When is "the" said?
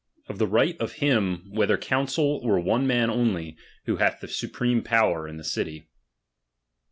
0.39-0.47, 4.19-4.27, 5.37-5.43